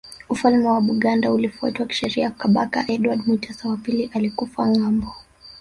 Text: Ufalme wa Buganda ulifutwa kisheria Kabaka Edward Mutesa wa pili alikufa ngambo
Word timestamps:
Ufalme 0.29 0.67
wa 0.69 0.81
Buganda 0.81 1.31
ulifutwa 1.33 1.85
kisheria 1.85 2.31
Kabaka 2.31 2.85
Edward 2.87 3.27
Mutesa 3.27 3.69
wa 3.69 3.77
pili 3.77 4.09
alikufa 4.13 4.67
ngambo 4.67 5.07